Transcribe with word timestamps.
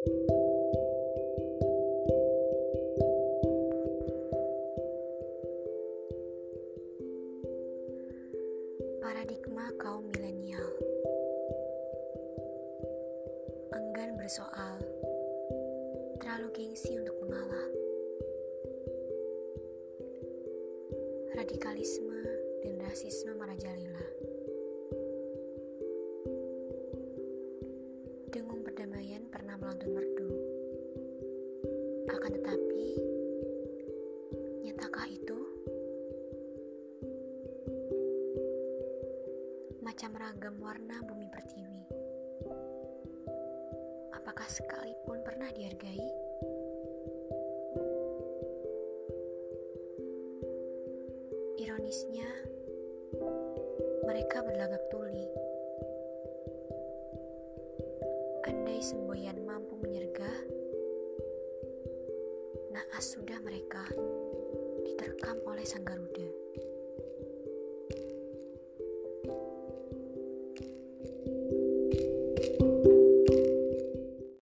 Paradigma 0.00 0.16
kaum 9.76 10.08
milenial 10.08 10.64
enggan 13.76 14.16
bersoal, 14.16 14.80
terlalu 16.24 16.48
gengsi 16.56 16.96
untuk 16.96 17.20
mengalah. 17.20 17.68
Radikalisme 21.36 22.24
dan 22.64 22.80
rasisme 22.88 23.36
merajalela. 23.36 23.79
Melantun 29.60 29.92
merdu. 29.92 30.32
Akan 32.08 32.32
tetapi, 32.32 32.86
nyatakah 34.64 35.06
itu? 35.12 35.38
Macam 39.84 40.16
ragam 40.16 40.56
warna 40.64 40.96
bumi 41.04 41.28
pertiwi. 41.28 41.84
Apakah 44.16 44.48
sekalipun 44.48 45.20
pernah 45.20 45.52
dihargai? 45.52 46.08
Ironisnya, 51.60 52.28
mereka 54.08 54.40
berlagak 54.40 54.80
tuli. 54.88 55.28
Andai 58.48 58.80
semboyan 58.80 59.39
menyergah, 59.80 60.36
naas 62.68 63.16
sudah 63.16 63.40
mereka 63.40 63.80
diterkam 64.84 65.40
oleh 65.48 65.64
sang 65.64 65.88
Garuda. 65.88 66.19